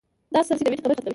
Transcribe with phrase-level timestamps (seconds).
[0.33, 1.09] دا سبزی د وینې کمښت ختموي.